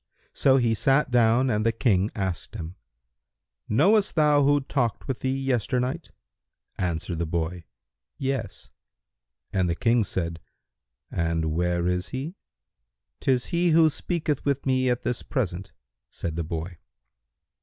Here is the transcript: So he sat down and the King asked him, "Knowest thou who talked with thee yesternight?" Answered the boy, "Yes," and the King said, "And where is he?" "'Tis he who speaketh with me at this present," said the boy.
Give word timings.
So 0.33 0.57
he 0.57 0.73
sat 0.73 1.11
down 1.11 1.51
and 1.51 1.63
the 1.63 1.71
King 1.71 2.09
asked 2.15 2.55
him, 2.55 2.73
"Knowest 3.69 4.15
thou 4.15 4.41
who 4.41 4.59
talked 4.61 5.07
with 5.07 5.19
thee 5.19 5.37
yesternight?" 5.37 6.09
Answered 6.79 7.19
the 7.19 7.27
boy, 7.27 7.65
"Yes," 8.17 8.71
and 9.53 9.69
the 9.69 9.75
King 9.75 10.03
said, 10.03 10.39
"And 11.11 11.53
where 11.53 11.87
is 11.87 12.07
he?" 12.09 12.33
"'Tis 13.19 13.45
he 13.53 13.69
who 13.69 13.91
speaketh 13.91 14.43
with 14.43 14.65
me 14.65 14.89
at 14.89 15.03
this 15.03 15.21
present," 15.21 15.71
said 16.09 16.35
the 16.35 16.43
boy. 16.43 16.79